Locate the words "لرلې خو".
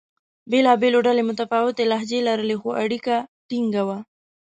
2.27-2.69